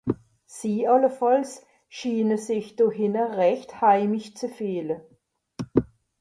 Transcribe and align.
Sie 0.55 0.75
àllefàlls 0.93 1.51
schiine 1.95 2.37
sich 2.45 2.67
do 2.77 2.85
hìnne 2.95 3.23
rächt 3.37 3.69
heimisch 3.81 4.31
ze 4.39 4.47
fìehle. 4.57 4.95